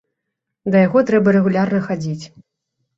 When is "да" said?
0.71-0.77